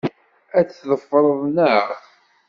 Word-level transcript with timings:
Ad 0.59 0.67
t-teffreḍ, 0.67 1.39
naɣ? 1.55 1.87